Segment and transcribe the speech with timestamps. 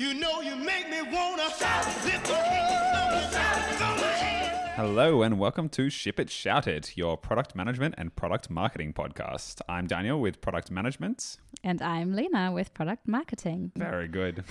[0.00, 4.70] You know you make me wanna lift my hands, throw my hands.
[4.74, 9.60] Hello and welcome to Ship It Shout It, your product management and product marketing podcast.
[9.68, 11.36] I'm Daniel with Product Management.
[11.62, 13.72] And I'm Lena with product marketing.
[13.76, 14.42] Very good.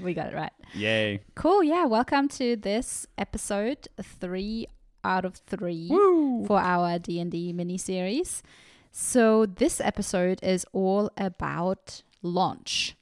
[0.00, 0.52] we got it right.
[0.74, 1.22] Yay.
[1.34, 1.64] Cool.
[1.64, 1.86] Yeah.
[1.86, 4.68] Welcome to this episode three
[5.02, 8.44] out of three for our D and D mini series.
[8.92, 12.94] So this episode is all about launch,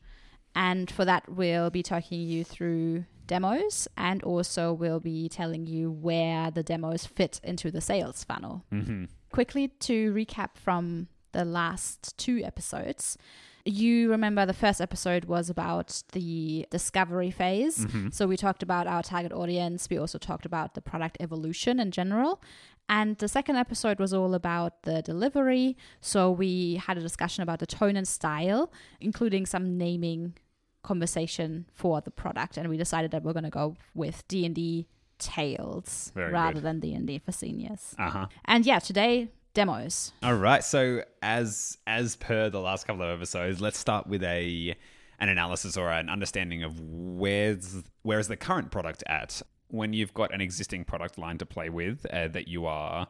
[0.55, 5.91] and for that we'll be talking you through demos, and also we'll be telling you
[5.91, 8.65] where the demos fit into the sales funnel.
[8.73, 9.05] Mm-hmm.
[9.31, 13.17] Quickly to recap from the last two episodes.
[13.65, 17.79] You remember the first episode was about the discovery phase.
[17.79, 18.09] Mm-hmm.
[18.11, 19.89] So we talked about our target audience.
[19.89, 22.43] We also talked about the product evolution in general.
[22.89, 25.77] And the second episode was all about the delivery.
[26.01, 30.35] So we had a discussion about the tone and style, including some naming
[30.83, 32.57] conversation for the product.
[32.57, 34.87] And we decided that we're going to go with D&D
[35.19, 36.63] Tales Very rather good.
[36.65, 37.95] than D&D for seniors.
[37.99, 38.27] Uh huh.
[38.45, 40.13] And yeah, today demos.
[40.23, 40.65] All right.
[40.65, 44.75] So as as per the last couple of episodes, let's start with a
[45.21, 50.13] an analysis or an understanding of where's where is the current product at when you've
[50.13, 53.07] got an existing product line to play with uh, that you are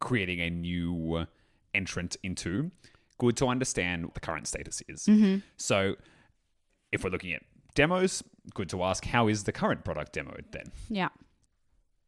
[0.00, 1.26] creating a new
[1.74, 2.70] entrant into.
[3.18, 5.06] Good to understand what the current status is.
[5.58, 5.96] So
[6.92, 7.42] if we're looking at
[7.74, 8.22] demos,
[8.54, 10.72] good to ask how is the current product demoed then?
[10.88, 11.08] Yeah.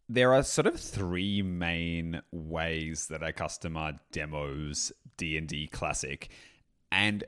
[0.08, 6.28] there are sort of three main ways that a customer demos D&D Classic.
[6.90, 7.24] And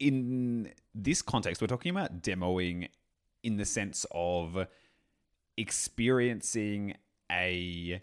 [0.00, 2.88] in this context, we're talking about demoing
[3.44, 4.66] in the sense of
[5.56, 6.94] experiencing
[7.30, 8.02] a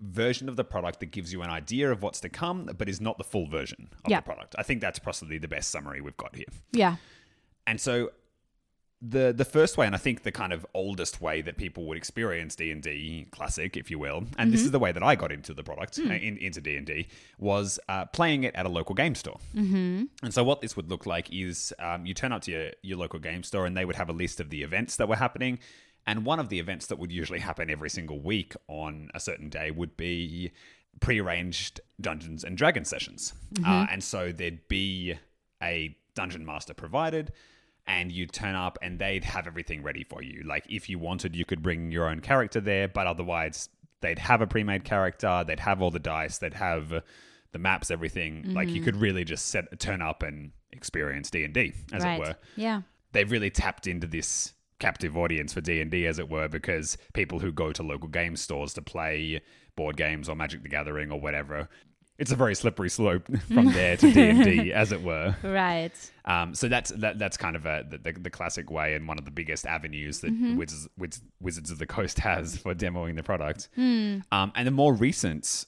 [0.00, 3.00] version of the product that gives you an idea of what's to come, but is
[3.00, 4.20] not the full version of Yeah.
[4.20, 4.54] the product.
[4.58, 6.46] I think that's possibly the best summary we've got here.
[6.72, 6.96] Yeah.
[7.66, 8.10] And so
[9.02, 11.96] the the first way and I think the kind of oldest way that people would
[11.96, 15.54] experience D&D classic if you will and this is the way that I got into
[15.54, 17.08] the product uh, in, into D&D
[17.38, 19.38] was uh, playing it at a local game store.
[19.56, 20.04] Mm-hmm.
[20.22, 22.98] And so what this would look like is um, you turn up to your, your
[22.98, 25.60] local game store and they would have a list of the events that were happening
[26.06, 29.48] and one of the events that would usually happen every single week on a certain
[29.48, 30.52] day would be
[31.00, 33.32] prearranged Dungeons and Dragons sessions.
[33.64, 35.14] Uh, and so there'd be
[35.62, 37.32] a dungeon master provided,
[37.86, 40.42] and you'd turn up and they'd have everything ready for you.
[40.44, 43.70] Like if you wanted, you could bring your own character there, but otherwise,
[44.02, 47.02] they'd have a pre made character, they'd have all the dice, they'd have
[47.52, 48.52] the maps, everything.
[48.54, 48.84] Like you mm-hmm.
[48.84, 52.14] could really just set turn up and experience D and D, as right.
[52.14, 52.82] it were Yeah.
[53.12, 57.52] they've really tapped into this captive audience for D&D as it were because people who
[57.52, 59.42] go to local game stores to play
[59.76, 61.68] board games or Magic the Gathering or whatever
[62.20, 65.92] it's a very slippery slope from there to D&D as it were Right.
[66.24, 69.24] um, so that's that, that's kind of a, the, the, classic way and one of
[69.24, 73.68] the biggest avenues that Wizards, Wiz, Wizards of the Coast has for demoing the product
[73.76, 75.66] um, and the more recent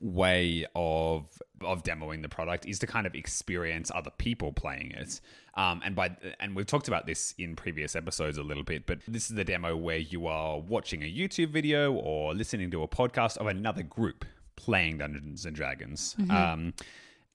[0.00, 1.26] way of
[1.62, 5.20] of demoing the product is to kind of experience other people playing it.
[5.54, 8.98] Um, and by and we've talked about this in previous episodes a little bit, but
[9.08, 12.88] this is the demo where you are watching a YouTube video or listening to a
[12.88, 14.24] podcast of another group
[14.56, 16.16] playing Dungeons and Dragons.
[16.30, 16.74] Um,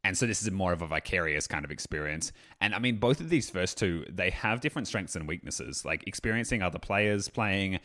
[0.03, 2.31] and so this is more of a vicarious kind of experience.
[2.61, 5.83] And I mean, both of these first two, they have different strengths and weaknesses.
[5.83, 7.79] Like experiencing other players playing,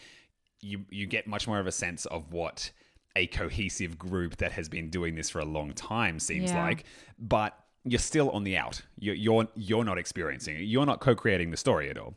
[0.61, 2.71] you you get much more of a sense of what
[3.17, 6.63] a cohesive group that has been doing this for a long time seems Yeah.
[6.65, 6.85] like.
[7.19, 8.81] But you're still on the out.
[8.99, 10.61] You're you're, you're not experiencing it.
[10.63, 12.15] You're not co-creating the story at all.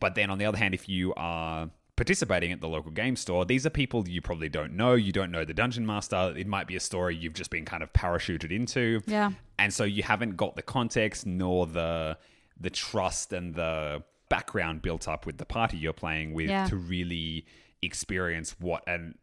[0.00, 3.44] But then on the other hand, if you are participating at the local game store,
[3.44, 4.94] these are people you probably don't know.
[4.94, 6.32] You don't know the dungeon master.
[6.34, 9.02] It might be a story you've just been kind of parachuted into.
[9.06, 9.32] Yeah.
[9.58, 12.16] And so you haven't got the context nor the
[12.58, 16.64] the trust and the background built up with the party you're playing with Yeah.
[16.68, 17.44] to really
[17.82, 19.16] experience what an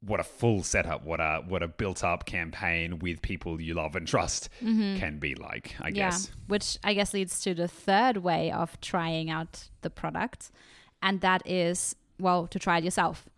[0.00, 3.94] what a full setup, what a what a built up campaign with people you love
[3.94, 4.96] and trust mm-hmm.
[4.96, 5.92] can be like, I Yeah.
[6.10, 6.30] guess.
[6.46, 10.50] Which I guess leads to the third way of trying out the product.
[11.02, 13.28] And that is, well, to try it yourself.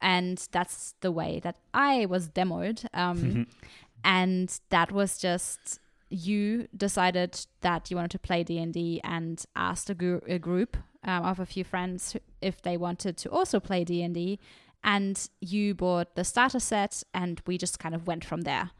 [0.00, 2.86] And that's the way that I was demoed.
[2.94, 3.46] Um,
[4.04, 5.80] and that was just
[6.10, 11.24] you decided that you wanted to play D&D and asked a, gr- a group um,
[11.24, 14.38] of a few friends if they wanted to also play D&D
[14.82, 18.70] and you bought the starter set and we just kind of went from there.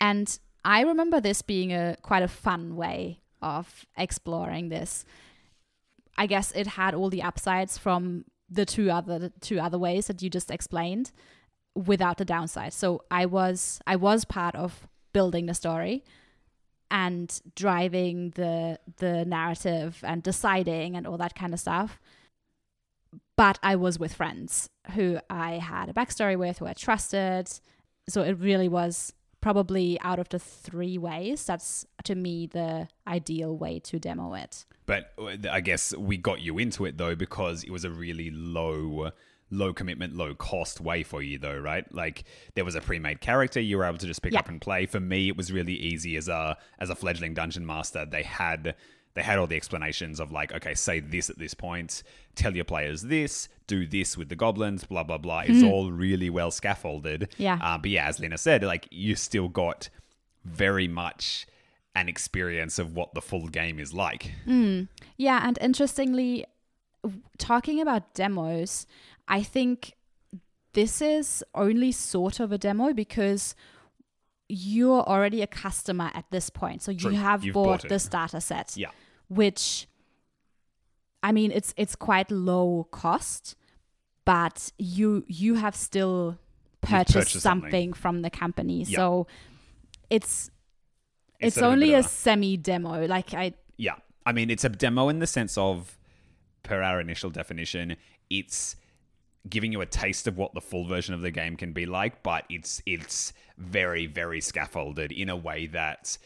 [0.00, 5.04] And I remember this being a quite a fun way of exploring this.
[6.16, 10.22] I guess it had all the upsides from the two other two other ways that
[10.22, 11.12] you just explained
[11.74, 12.72] without the downside.
[12.72, 16.04] So I was I was part of building the story
[16.90, 22.00] and driving the the narrative and deciding and all that kind of stuff.
[23.36, 27.48] But I was with friends who I had a backstory with, who I trusted.
[28.08, 29.12] So it really was
[29.52, 34.66] probably out of the three ways, that's to me the ideal way to demo it.
[34.84, 38.30] But uh, I guess we got you into it though because it was a really
[38.30, 39.10] low
[39.50, 41.90] low commitment, low cost way for you though, right?
[41.94, 42.24] Like
[42.56, 44.40] there was a pre-made character you were able to just pick Yeah.
[44.40, 44.84] up and play.
[44.84, 48.04] For me, it was really easy as a as a fledgling dungeon master.
[48.04, 48.74] They had
[49.18, 52.04] they had all the explanations of like, okay, say this at this point,
[52.36, 55.40] tell your players this, do this with the goblins, blah blah blah.
[55.44, 57.34] It's all really well scaffolded.
[57.36, 57.58] Yeah.
[57.60, 59.88] Uh, but yeah, as Lena said, like you still got
[60.44, 61.48] very much
[61.96, 64.32] an experience of what the full game is like.
[65.16, 66.44] Yeah, and interestingly,
[67.38, 68.86] talking about demos,
[69.26, 69.94] I think
[70.74, 73.56] this is only sort of a demo because
[74.48, 76.82] you're already a customer at this point.
[76.82, 78.90] So you have You've bought, bought the starter set, Yeah.
[79.28, 79.86] Which
[81.22, 83.56] I mean it's it's quite low cost,
[84.24, 86.38] but you you have still
[86.80, 87.70] purchased, purchased something.
[87.70, 87.92] something.
[87.92, 88.84] from the company.
[88.84, 88.96] Yeah.
[88.96, 89.26] So
[90.10, 90.50] it's
[91.40, 93.06] it's, sort only a a- semi demo.
[93.06, 93.96] Like I Yeah.
[94.26, 95.96] I mean, it's a demo in the sense of,
[96.62, 97.96] per our initial definition,
[98.28, 98.76] it's
[99.48, 102.22] giving you a taste of what the full version of the game can be like,
[102.22, 106.18] but it's it's very very scaffolded in a way that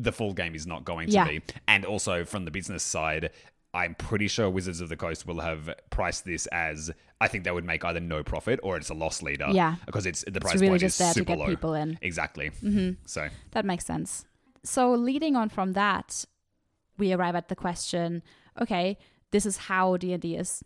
[0.00, 1.26] the full game is not going to Yeah.
[1.28, 1.40] be.
[1.66, 3.30] And also from the business side,
[3.74, 6.90] I'm pretty sure Wizards of the Coast will have priced this as
[7.20, 9.48] I think they would make either no profit or it's a loss leader.
[9.50, 9.74] Yeah.
[9.86, 11.46] because it's the price it's really point just is there to super get low.
[11.48, 11.98] people in.
[12.00, 12.50] Exactly.
[12.62, 12.90] Mm-hmm.
[13.06, 14.24] So That makes sense.
[14.64, 16.24] So, leading on from that,
[16.98, 18.22] we arrive at the question:
[18.60, 18.98] Okay,
[19.30, 20.64] this is how D and D is,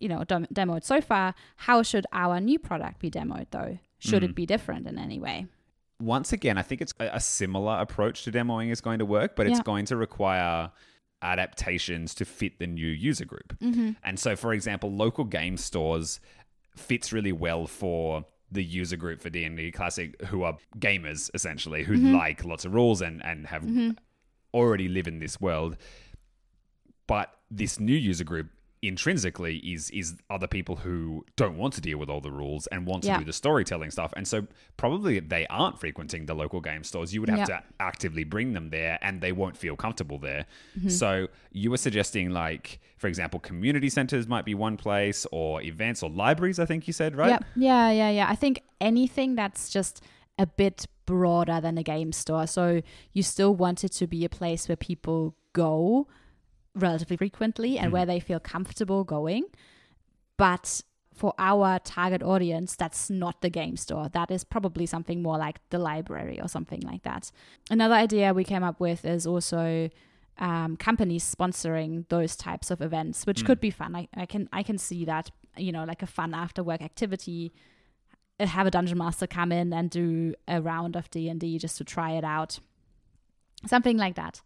[0.00, 1.34] you know, dem- demoed so far.
[1.56, 3.78] How should our new product be demoed, though?
[3.98, 4.30] Should Mm.
[4.30, 5.46] it be different in any way?
[6.04, 9.34] Once again, I think it's a a similar approach to demoing is going to work,
[9.36, 9.62] but it's Yeah.
[9.64, 10.70] going to require
[11.22, 13.58] adaptations to fit the new user group.
[13.60, 13.92] Mm-hmm.
[14.02, 16.20] And so, for example, local game stores
[16.76, 21.94] fits really well for the user group for D&D Classic who are gamers essentially who
[21.96, 23.64] like lots of rules and and have
[24.52, 25.76] already live in this world
[27.06, 28.48] but this new user group
[28.88, 32.86] intrinsically is is other people who don't want to deal with all the rules and
[32.86, 33.18] want to Yeah.
[33.18, 34.46] do the storytelling stuff and so
[34.76, 37.46] probably they aren't frequenting the local game stores you would have Yeah.
[37.46, 40.46] to actively bring them there and they won't feel comfortable there
[40.78, 40.88] Mm-hmm.
[40.88, 46.02] so you were suggesting like for example community centers might be one place or events
[46.02, 48.26] or libraries i think you said right Yeah, yeah, yeah, yeah.
[48.28, 50.02] I think anything that's just
[50.38, 52.46] a bit broader than a game store.
[52.46, 52.80] So
[53.12, 56.08] you still want it to be a place where people go
[56.74, 59.44] relatively frequently and where they feel comfortable going.
[60.36, 60.82] But
[61.14, 64.08] for our target audience, that's not the game store.
[64.08, 67.30] That is probably something more like the library or something like that.
[67.70, 69.90] Another idea we came up with is also
[70.38, 73.94] um, companies sponsoring those types of events, which could be fun.
[73.94, 77.52] I, I can I can see that you know like a fun after work activity.
[78.40, 81.56] uh, Have a dungeon master come in and do a round of D and D
[81.60, 82.58] just to try it out,
[83.64, 84.42] something like that.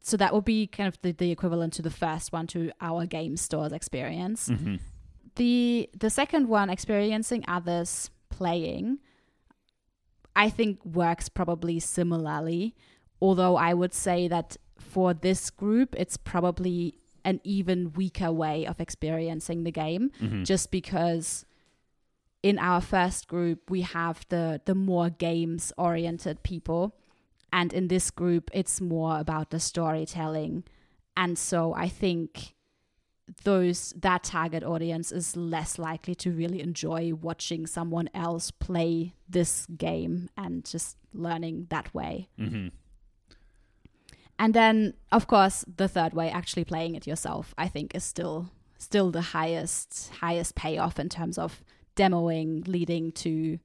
[0.00, 3.06] So that would be kind of the, the equivalent to the first one to our
[3.06, 4.48] game stores experience.
[4.48, 4.76] Mm-hmm.
[5.36, 8.98] The the second one, experiencing others playing,
[10.36, 12.74] I think works probably similarly.
[13.20, 18.80] Although I would say that for this group, it's probably an even weaker way of
[18.80, 20.42] experiencing the game, mm-hmm.
[20.44, 21.44] just because
[22.42, 26.96] in our first group we have the the more games oriented people,
[27.52, 30.64] and in this group it's more about the storytelling,
[31.16, 32.54] and so I think
[33.44, 39.66] those that target audience is less likely to really enjoy watching someone else play this
[39.76, 42.28] game and just learning that way.
[42.38, 42.68] mm-hmm.
[44.38, 48.50] And then, of course, the third way, actually playing it yourself, I think is still
[48.76, 51.62] still the highest highest payoff in terms of
[51.94, 53.60] demoing leading to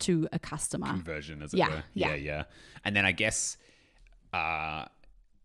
[0.00, 0.86] to a customer.
[0.86, 1.84] conversion as it Yeah, were.
[1.94, 2.08] yeah.
[2.08, 2.42] yeah, yeah.
[2.84, 3.56] And then I guess
[4.32, 4.84] uh,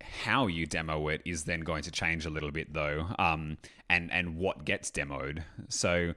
[0.02, 3.58] how you demo it is then going to change a little bit though, um,
[3.90, 5.44] and and what gets demoed.
[5.70, 6.14] So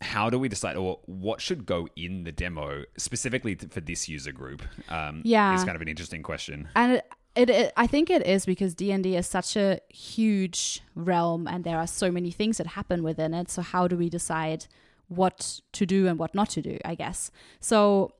[0.00, 4.32] how do we decide, or what should go in the demo specifically for this user
[4.32, 4.62] group?
[4.88, 5.54] Um, Yeah.
[5.54, 6.68] it's kind of an interesting question.
[6.74, 7.04] and it,
[7.36, 11.78] it, it i think it is because d&d is such a huge realm and there
[11.78, 14.66] are so many things that happen within it so how do we decide
[15.12, 17.30] what to do and what not to do i guess.
[17.60, 18.12] So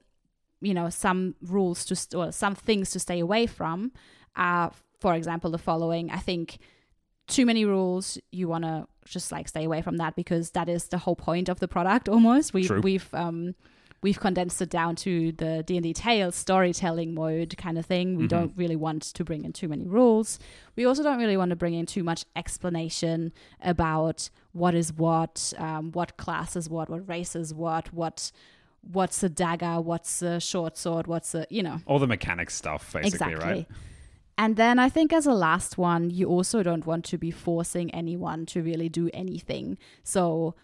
[0.63, 3.93] you know some rules to st- or some things to stay away from
[4.37, 6.11] are for example the following.
[6.11, 6.59] I think
[7.27, 10.89] too many rules you want to just like stay away from that because that is
[10.89, 12.55] the whole point of the product almost.
[12.55, 12.81] We True.
[12.81, 13.55] we've um
[14.03, 18.17] we've condensed it down to the D&D Tales storytelling mode kind of thing.
[18.17, 20.39] We don't really want to bring in too many rules.
[20.77, 25.53] We also don't really want to bring in too much explanation about what is what,
[25.57, 28.33] um, what class is what, what race is what, what
[28.91, 31.79] what's a dagger, what's a short sword, what's a, you know.
[31.87, 33.53] All the mechanics stuff, basically, Exactly.
[33.53, 33.67] right?
[34.37, 37.95] And then I think as a last one, you also don't want to be forcing
[37.95, 39.79] anyone to really do anything.
[40.03, 40.57] So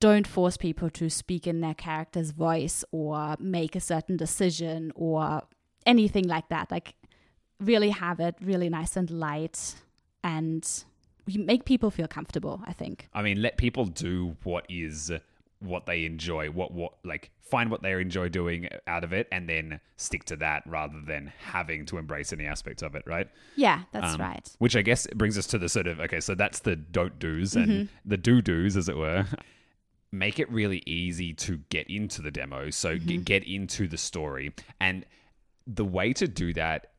[0.00, 5.42] don't force people to speak in their character's voice or make a certain decision or
[5.86, 6.70] anything like that.
[6.70, 6.94] Like
[7.60, 9.74] really have it really nice and light
[10.22, 10.84] and
[11.26, 13.08] make people feel comfortable, I think.
[13.12, 15.10] I mean, let people do what is
[15.60, 19.48] what they enjoy, what what like find what they enjoy doing out of it, and
[19.48, 23.26] then stick to that rather than having to embrace any aspect of it, right?
[23.56, 24.48] Yeah, that's Um, right.
[24.58, 27.56] Which I guess brings us to the sort of okay, so that's the don't do's
[27.56, 29.24] and the do do's, as it were.
[30.10, 34.52] Make it really easy to get into the demo, so g- get into the story,
[34.80, 35.04] and
[35.66, 36.92] the way to do that,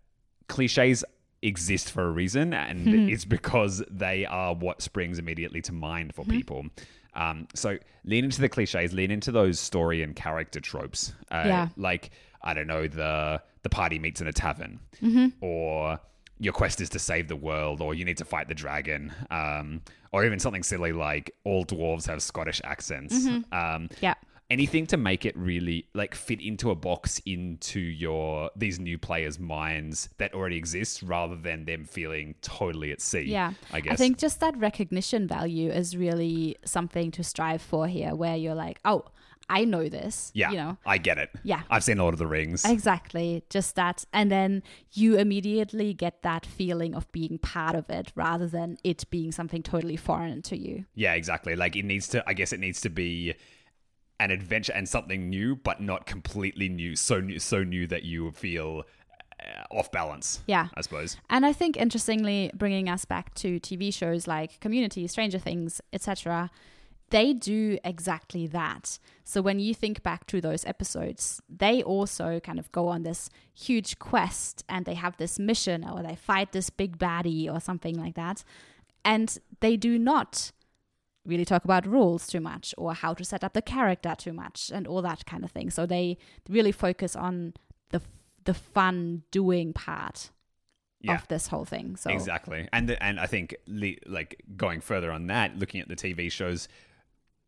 [0.48, 1.04] cliches
[1.42, 6.24] exist for a reason, and it's because they are what springs immediately to mind for
[6.26, 6.66] people.
[7.16, 11.14] Um, so lean into the cliches, lean into those story and character tropes.
[11.32, 11.68] Uh, Yeah.
[11.78, 12.12] like
[12.44, 14.80] I don't know the the party meets in a tavern,
[15.42, 16.00] or
[16.40, 19.82] your quest is to save the world, or you need to fight the dragon, um,
[20.12, 23.28] or even something silly like all dwarves have Scottish accents.
[23.52, 24.16] Um, Yeah.
[24.52, 29.38] anything to make it really like fit into a box into your these new players'
[29.38, 33.22] minds that already exists, rather than them feeling totally at sea.
[33.24, 33.54] Yeah.
[33.72, 33.94] I guess.
[33.94, 38.56] I think just that recognition value is really something to strive for here, where you're
[38.56, 39.06] like, oh,
[39.50, 40.32] I know this.
[40.34, 41.30] yeah, You know, I get it.
[41.44, 41.64] Yeah.
[41.70, 42.64] I've seen Lord of the Rings.
[42.66, 43.44] exactly.
[43.50, 44.06] Just that.
[44.14, 44.64] And then
[44.94, 49.64] you immediately get that feeling of being part of it rather than it being something
[49.64, 50.86] totally foreign to you.
[50.96, 51.56] Yeah, exactly.
[51.56, 52.24] Like it needs to.
[52.28, 53.34] I guess it needs to be
[54.20, 56.96] an adventure and something new, but not completely new.
[56.96, 58.84] So new, so new that you feel
[59.40, 60.42] uh, off balance.
[60.48, 60.68] Yeah.
[60.76, 61.16] I suppose.
[61.30, 66.52] And I think interestingly, bringing us back to TV shows like Community, Stranger Things, etc.,
[67.10, 69.00] they do exactly that.
[69.24, 73.30] So when you think back to those episodes, they also kind of go on this
[73.54, 77.96] huge quest and they have this mission or they fight this big baddie or something
[77.96, 78.44] like that.
[79.06, 80.52] And they do not
[81.26, 84.72] really talk about rules too much or how to set up the character too much
[84.74, 85.70] and all that kind of thing.
[85.70, 86.18] So they
[86.50, 87.54] really focus on
[87.90, 88.02] the
[88.46, 90.32] the fun doing part
[91.02, 91.16] Yeah.
[91.16, 91.96] of this whole thing.
[91.98, 93.56] So Exactly, and the, and I think
[94.08, 96.68] like going further on that, looking at the TV shows,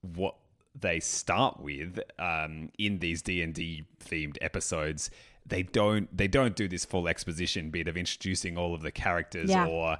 [0.02, 0.36] what
[0.80, 5.10] they start with um, in these D and D themed episodes,
[5.46, 9.50] they don't they don't do this full exposition bit of introducing all of the characters
[9.50, 9.66] Yeah.
[9.68, 9.98] or,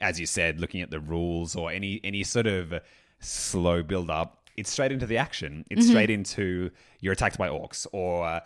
[0.00, 2.74] as you said, looking at the rules or any any sort of
[3.20, 4.48] slow build up.
[4.56, 5.64] It's straight into the action.
[5.70, 8.40] It's straight into you're attacked by orcs or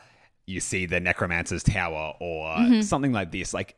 [0.47, 3.55] you see the necromancer's tower or something like this.
[3.55, 3.77] Like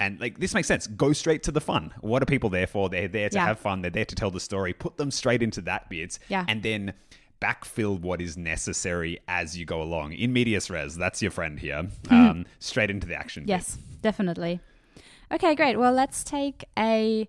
[0.00, 0.86] and like this makes sense.
[0.88, 1.92] Go straight to the fun.
[2.00, 2.88] What are people there for?
[2.88, 3.46] They're there to Yeah.
[3.46, 3.82] have fun.
[3.82, 4.72] They're there to tell the story.
[4.72, 6.44] Put them straight into that bit, Yeah.
[6.48, 6.94] and then
[7.40, 10.12] backfill what is necessary as you go along.
[10.12, 11.88] In medias res, that's your friend here.
[12.10, 13.44] Um, straight into the action.
[13.44, 13.50] bit.
[13.50, 14.60] Yes, definitely.
[15.32, 15.78] Okay, great.
[15.78, 17.28] Well, let's take a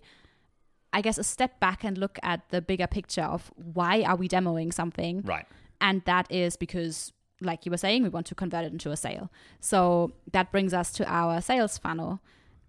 [0.94, 4.28] I guess a step back and look at the bigger picture of why are we
[4.28, 5.22] demoing something?
[5.22, 5.46] Right.
[5.80, 8.96] And that is because like you were saying, we want to convert it into a
[8.96, 9.30] sale.
[9.58, 12.20] So that brings us to our sales funnel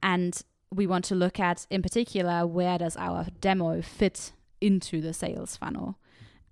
[0.03, 0.39] and
[0.71, 5.55] we want to look at in particular where does our demo fit into the sales
[5.55, 5.97] funnel.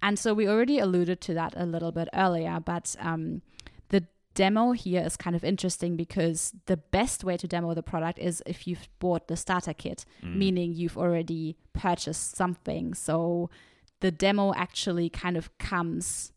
[0.02, 3.42] And so we already alluded to that a little bit earlier, but um,
[3.90, 8.18] the demo here is kind of interesting because the best way to demo the product
[8.18, 12.94] is if you've bought the starter kit, meaning you've already purchased something.
[12.94, 13.50] So
[14.00, 16.32] the demo actually kind of comes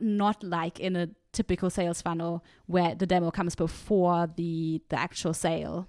[0.00, 5.34] not like in a typical sales funnel where the demo comes before the the actual
[5.34, 5.86] sale.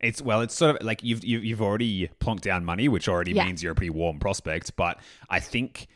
[0.00, 3.32] It's well, it's sort of like you've you've, you've already plonked down money, which already
[3.32, 3.44] Yeah.
[3.46, 4.76] means you're a pretty warm prospect.
[4.76, 5.88] But I think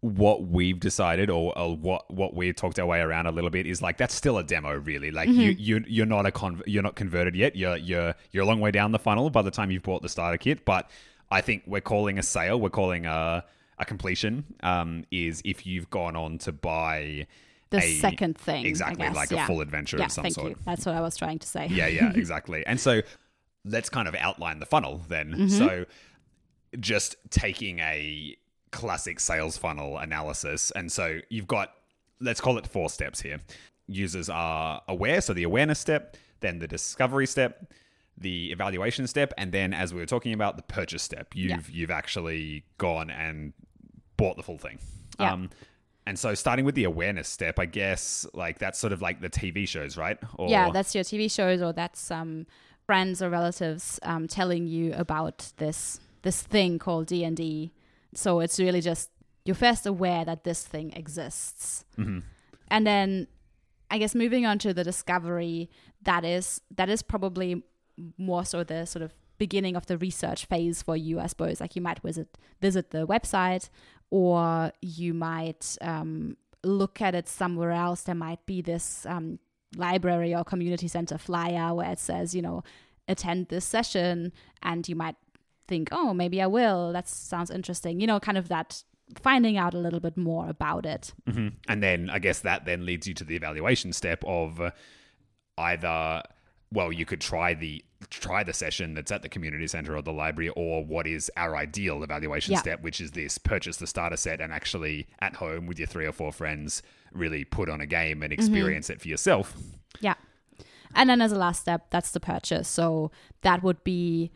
[0.00, 3.66] what we've decided, or, or what what we've talked our way around a little bit,
[3.66, 5.10] is like that's still a demo, really.
[5.10, 7.56] Like you you you're not a con- you're not converted yet.
[7.56, 10.08] You're you're you're a long way down the funnel by the time you've bought the
[10.10, 10.66] starter kit.
[10.66, 10.90] But
[11.30, 12.60] I think we're calling a sale.
[12.60, 13.44] We're calling a
[13.78, 14.44] a completion.
[14.62, 17.26] Um, is if you've gone on to buy
[17.80, 19.44] The a- second thing, I exactly like yeah.
[19.44, 20.50] a full adventure Yeah, of some thank sort.
[20.50, 20.56] you.
[20.64, 21.66] That's what I was trying to say.
[21.70, 22.64] Yeah, yeah, exactly.
[22.66, 23.00] and so
[23.64, 25.32] let's kind of outline the funnel then.
[25.32, 25.48] Mm-hmm.
[25.48, 25.84] So
[26.80, 28.36] just taking a
[28.72, 30.70] classic sales funnel analysis.
[30.72, 31.72] And so you've got,
[32.20, 33.38] let's call it four steps here.
[33.86, 37.72] Users are aware, so the awareness step, then the discovery step,
[38.18, 41.28] the evaluation step, and then as we were talking about, the purchase step.
[41.34, 41.60] You've Yeah.
[41.70, 43.52] you've actually gone and
[44.16, 44.78] bought the full thing.
[45.20, 45.32] Yeah.
[45.32, 45.50] Um,
[46.06, 49.30] And so, starting with the awareness step, I guess, like that's sort of like the
[49.30, 50.18] TV shows, right?
[50.36, 52.46] Or, yeah, that's your TV shows or that's um,
[52.86, 57.72] friends or relatives um, telling you about this this thing called D and D.
[58.14, 59.10] So it's really just
[59.46, 62.18] you're first aware that this thing exists, Mm-hmm.
[62.68, 63.26] and then
[63.90, 65.70] I guess moving on to the discovery
[66.02, 67.62] that is that is probably
[68.18, 71.60] more so the sort of beginning of the research phase for you, I suppose.
[71.60, 73.68] Like you might visit visit the website,
[74.10, 78.02] or you might um, look at it somewhere else.
[78.02, 79.38] There might be this um,
[79.76, 82.62] library or community center flyer where it says, you know,
[83.08, 84.32] attend this session,
[84.62, 85.16] and you might
[85.66, 86.92] think, oh, maybe I will.
[86.92, 88.00] That sounds interesting.
[88.00, 88.82] You know, kind of that
[89.20, 91.12] finding out a little bit more about it.
[91.30, 94.70] hmm And then I guess that then leads you to the evaluation step of uh,
[95.58, 96.22] either
[96.74, 100.12] well, you could try the try the session that's at the community center or the
[100.12, 102.58] library, or what is our ideal evaluation Yeah.
[102.60, 106.04] step, which is this: purchase the starter set and actually at home with your three
[106.04, 109.54] or four friends, really put on a game and experience it for yourself.
[110.00, 110.14] Yeah.
[110.94, 112.68] And then as a last step, that's the purchase.
[112.68, 113.10] So
[113.42, 114.30] that would be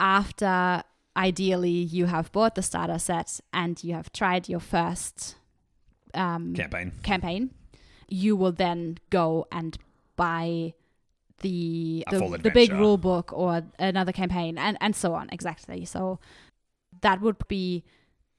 [0.00, 0.82] after
[1.16, 5.36] ideally you have bought the starter set and you have tried your first
[6.14, 6.92] um, Campaign.
[7.02, 7.50] campaign,
[8.08, 9.76] you will then go and
[10.16, 10.72] buy
[11.40, 15.84] the the, the big rule book or another campaign and, and so on exactly.
[15.84, 16.18] So
[17.02, 17.84] that would be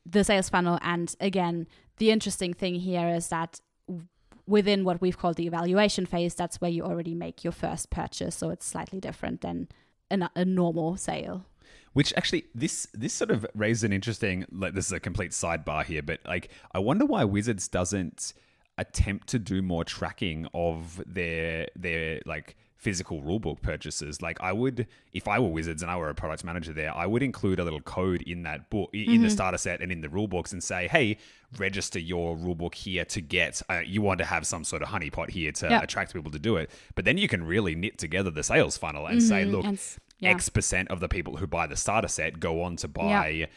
[0.05, 0.79] the sales funnel.
[0.81, 3.61] And again the interesting thing here is that
[4.47, 8.35] within what we've called the evaluation phase that's where you already make your first purchase.
[8.35, 9.67] So it's slightly different than
[10.09, 11.45] a, a normal sale.
[11.93, 14.45] Which actually, this this sort of raises an interesting.
[14.51, 18.33] Like, this is a complete sidebar here, but like, I wonder why Wizards doesn't
[18.77, 24.21] attempt to do more tracking of their their like physical rulebook purchases.
[24.21, 27.05] Like, I would, if I were Wizards and I were a product manager there, I
[27.05, 30.07] would include a little code in that book, in the starter set and in the
[30.07, 31.17] rulebooks, and say, hey,
[31.57, 33.61] register your rulebook here to get.
[33.69, 35.81] Uh, you want to have some sort of honeypot here to Yeah.
[35.81, 39.05] attract people to do it, but then you can really knit together the sales funnel
[39.07, 39.65] and say, look.
[39.65, 39.79] and
[40.19, 40.31] yeah.
[40.31, 43.47] X percent of the people who buy the starter set go on to buy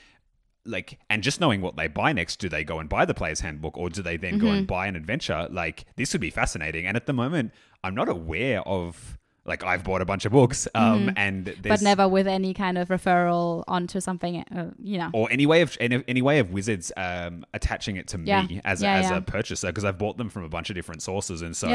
[0.67, 3.41] like and just knowing what they buy next do they go and buy the player's
[3.41, 4.57] handbook or do they then go Mm-hmm.
[4.57, 8.09] and buy an adventure like this would be fascinating and at the moment i'm not
[8.11, 11.63] aware of like i've bought a bunch of books um and Mm-hmm.
[11.69, 15.63] but never with any kind of referral onto something uh, you know or any way
[15.63, 18.43] of any, any way of wizards um, attaching it to Yeah.
[18.43, 19.17] me as, Yeah, as yeah.
[19.17, 21.69] a purchaser because I've bought them from a bunch of different sources and so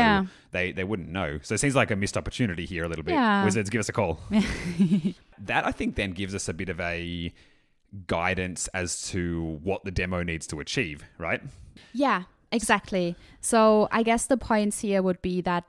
[0.52, 1.40] they they wouldn't know.
[1.42, 3.16] So it seems like a missed opportunity here a little bit.
[3.44, 4.20] Wizards, give us a call.
[5.40, 7.34] that I think then gives us a bit of a
[8.08, 11.42] guidance as to what the demo needs to achieve, right?
[11.94, 13.16] Yeah, exactly.
[13.42, 15.64] So I guess the points here would be that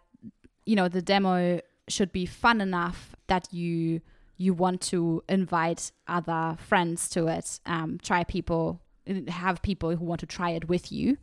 [0.65, 4.01] you know the demo should be fun enough that you
[4.37, 8.81] you want to invite other friends to it, um, try people,
[9.29, 11.17] have people who want to try it with you,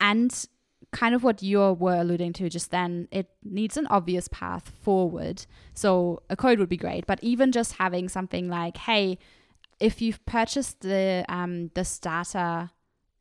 [0.00, 0.46] and
[0.92, 5.44] kind of what you were alluding to just then, it needs an obvious path forward.
[5.74, 9.18] So a code would be great, but even just having something like, hey,
[9.80, 12.70] if you've purchased the um, the starter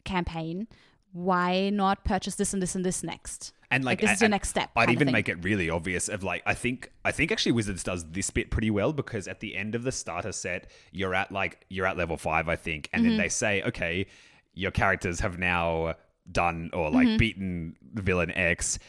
[0.04, 0.68] campaign,
[1.12, 3.54] why not purchase this and this and this next?
[3.70, 4.70] And like, this is your next step.
[4.78, 8.10] I'd even make it really obvious of like I think I think actually Wizards does
[8.12, 11.66] this bit pretty well because at the end of the starter set you're at like
[11.70, 13.10] you're at level five I think and Mm-hmm.
[13.10, 14.06] then they say okay
[14.54, 15.96] your characters have now
[16.32, 17.18] done or like Mm-hmm.
[17.18, 18.80] beaten villain X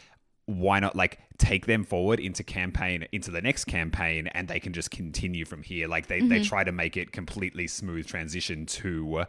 [0.49, 4.73] why not like take them forward into campaign into the next campaign and they can
[4.73, 6.29] just continue from here like they Mm-hmm.
[6.29, 9.25] they try to make it completely smooth transition to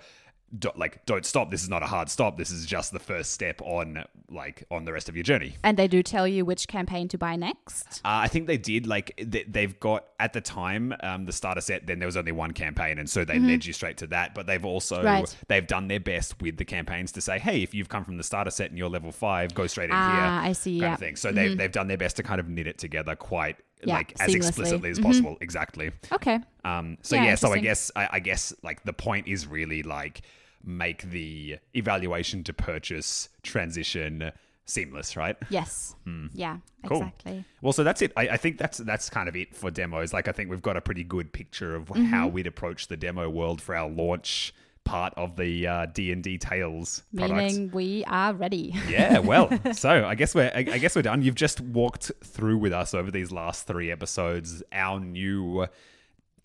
[0.58, 3.32] do, like don't stop this is not a hard stop this is just the first
[3.32, 6.66] step on like on the rest of your journey and they do tell you which
[6.68, 8.00] campaign to buy next.
[8.04, 8.86] uh, I think they did.
[8.86, 11.86] Like they, they've got at the time um, the starter set.
[11.86, 14.34] Then there was only one campaign, and so they led you straight to that.
[14.34, 15.06] But they've also Mm-hmm.
[15.06, 15.36] Right.
[15.48, 18.22] they've done their best with the campaigns to say, hey, if you've come from the
[18.22, 20.50] starter set and you're level five, go straight in Ah, here.
[20.50, 20.86] I see, Kind yeah.
[20.86, 20.94] Mm-hmm.
[20.94, 21.16] of thing.
[21.16, 24.14] So they've they've done their best to kind of knit it together quite Yeah, like
[24.20, 24.36] as seamlessly.
[24.36, 25.02] explicitly as Mhm.
[25.02, 25.38] possible.
[25.40, 25.90] Exactly.
[26.12, 26.38] Okay.
[26.64, 29.82] Um, so Yeah, yeah, so I guess I, I guess like the point is really
[29.82, 30.22] like
[30.62, 34.30] make the evaluation to purchase transition
[34.66, 35.36] seamless, right?
[35.48, 35.96] Yes.
[36.32, 36.58] Yeah.
[36.82, 36.86] Hmm.
[36.88, 36.98] Cool.
[36.98, 37.44] Exactly.
[37.62, 38.12] Well, so that's it.
[38.16, 40.12] I, I think that's that's kind of it for demos.
[40.12, 42.04] Like, I think we've got a pretty good picture of Mm-hmm.
[42.04, 46.22] how we'd approach the demo world for our launch part of the uh, D and
[46.22, 47.36] D Tales product.
[47.36, 48.74] Meaning we are ready.
[48.88, 51.22] Yeah, well, so I guess we're I, I guess we're done.
[51.22, 55.66] You've just walked through with us over these last three episodes our new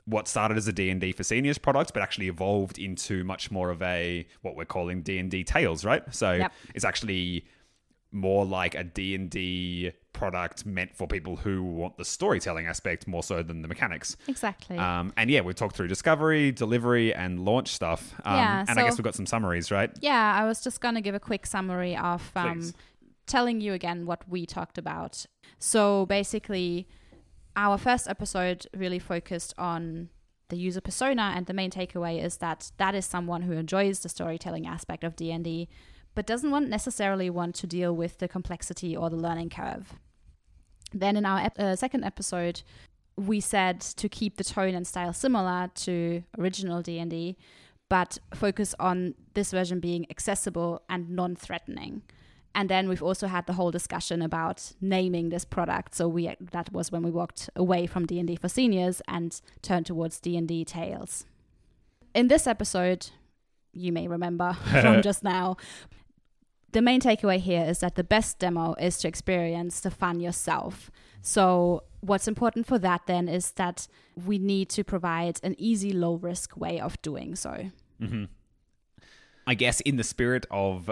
[0.07, 3.81] what started as a D&D for seniors product but actually evolved into much more of
[3.81, 6.03] a what we're calling D&D Tales, right?
[6.13, 6.51] So Yep.
[6.75, 7.45] it's actually
[8.15, 13.43] more like a D&D product meant for people who want the storytelling aspect more so
[13.43, 14.15] than the mechanics.
[14.27, 14.77] Exactly.
[14.77, 18.13] Um, and yeah, we've talked through discovery, delivery, and launch stuff.
[18.23, 19.91] Um, Yeah, and I guess we've got some summaries, right?
[19.99, 22.73] Yeah, I was just going to give a quick summary of um,
[23.27, 25.25] telling you again what we talked about.
[25.59, 26.87] So basically,
[27.55, 30.09] our first episode really focused on
[30.49, 34.09] the user persona, and the main takeaway is that that is someone who enjoys the
[34.09, 35.67] storytelling aspect of D and D,
[36.15, 39.93] but doesn't want necessarily want to deal with the complexity or the learning curve.
[40.93, 42.61] Then in our ep- uh, second episode,
[43.17, 47.37] we said to keep the tone and style similar to original D and D,
[47.89, 52.01] but focus on this version being accessible and non-threatening.
[52.53, 55.93] And then we've also had the whole discussion about naming this product.
[55.93, 59.39] So we that was when we walked away from D and D for seniors and
[59.61, 61.25] turned towards D and D Tales.
[62.13, 63.09] In this episode,
[63.73, 65.57] you may remember from just now,
[66.75, 70.91] the main takeaway here is that the best demo is to experience the fun yourself.
[71.21, 73.87] So, what's important for that then is that
[74.25, 77.71] we need to provide an easy, low risk way of doing so.
[79.47, 80.91] I guess in the spirit of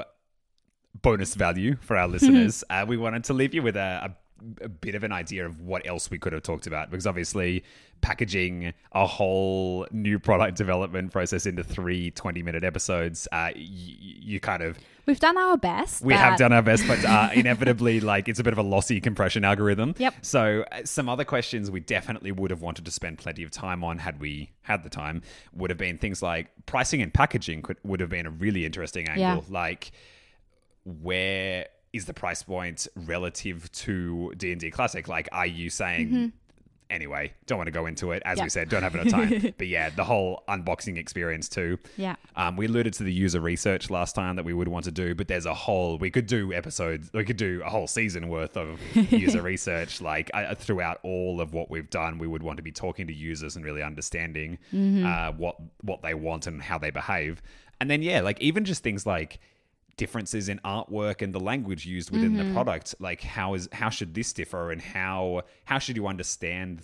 [1.01, 4.15] bonus value for our listeners, uh, we wanted to leave you with a, a,
[4.61, 7.63] a bit of an idea of what else we could have talked about because obviously
[8.01, 14.39] packaging a whole new product development process into three 20 minute episodes, uh, y- you
[14.39, 16.01] kind of We've done our best.
[16.03, 19.01] we have done our best, but uh, inevitably, like it's a bit of a lossy
[19.01, 19.95] compression algorithm.
[19.97, 20.13] Yep.
[20.21, 23.83] So uh, some other questions we definitely would have wanted to spend plenty of time
[23.83, 25.21] on had we had the time
[25.53, 29.07] would have been things like pricing and packaging could would have been a really interesting
[29.07, 29.21] angle.
[29.23, 29.39] Yeah.
[29.49, 29.91] Like
[30.85, 35.07] where is the price point relative to D and D Classic?
[35.07, 36.33] Like, are you saying?
[36.89, 38.21] Anyway, don't want to go into it.
[38.23, 38.43] As Yeah.
[38.43, 39.53] we said, don't have enough time.
[39.57, 41.79] but yeah, the whole unboxing experience too.
[41.97, 42.15] Yeah.
[42.35, 45.15] Um, we alluded to the user research last time that we would want to do,
[45.15, 45.97] but there's a whole.
[45.97, 47.09] We could do episodes.
[47.11, 48.79] We could do a whole season worth of
[49.11, 50.01] user research.
[50.01, 53.13] Like uh, throughout all of what we've done, we would want to be talking to
[53.13, 57.41] users and really understanding uh, what what they want and how they behave.
[57.81, 59.39] And then yeah, like even just things like
[59.97, 62.53] differences in artwork and the language used within the mm-hmm.
[62.53, 66.81] product like how is how should this differ and how how should you understand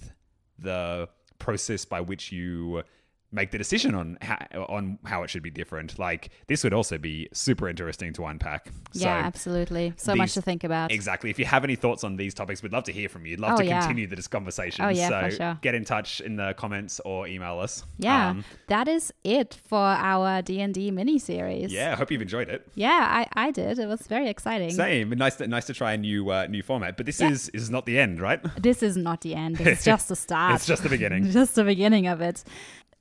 [0.59, 2.83] the process by which you
[3.31, 4.37] make the decision on how,
[4.69, 8.71] on how it should be different like this would also be super interesting to unpack
[8.93, 9.93] Yeah, so absolutely.
[9.97, 10.91] So much to think about.
[10.91, 11.29] Exactly.
[11.29, 13.33] If you have any thoughts on these topics, we'd love to hear from you.
[13.33, 13.79] We'd Love Oh, to yeah.
[13.81, 14.83] continue this conversation.
[14.83, 15.57] Oh, yeah, so for sure.
[15.61, 17.83] get in touch in the comments or email us.
[17.99, 21.71] Yeah, Um, that is it for our D and D mini series.
[21.71, 21.93] yeah.
[21.93, 22.67] I hope you've enjoyed it.
[22.75, 23.77] yeah, I, I did.
[23.79, 24.71] It was very exciting.
[24.71, 25.09] Same.
[25.11, 26.97] Nice to, nice to try a new uh, new format.
[26.97, 27.29] But this Yeah.
[27.31, 28.39] is is not the end, right?
[28.61, 29.57] This is not the end.
[29.57, 30.55] This is just the start.
[30.55, 31.29] It's just the beginning.
[31.39, 32.43] just the beginning of it.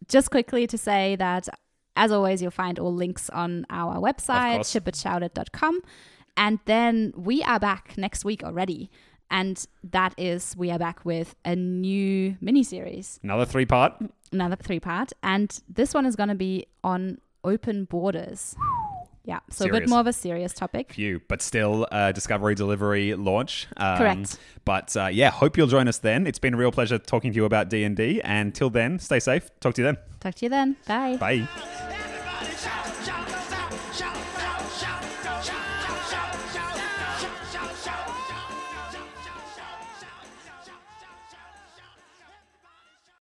[0.06, 1.48] Just quickly to say that,
[1.96, 5.80] as always, you'll find all links on our website, shipitshoutit.com.
[6.36, 8.90] And then we are back next week already.
[9.30, 13.92] And that is, we are back with a new mini series, Another three part.
[14.32, 15.12] another three part.
[15.22, 18.56] And this one is going to be on open borders.
[19.28, 20.94] Yeah, so a bit more of a serious topic.
[20.94, 23.66] Few, but still uh, discovery delivery launch.
[23.76, 24.38] Um, Correct.
[24.64, 26.26] But uh, yeah, hope you'll join us then.
[26.26, 28.22] It's been a real pleasure talking to you about D and D.
[28.24, 29.50] And till then, stay safe.
[29.60, 29.98] Talk to you then.
[30.20, 30.76] Talk to you then.
[30.86, 31.18] Bye.
[31.18, 31.46] Bye.
[31.46, 32.87] Everybody shout, shout,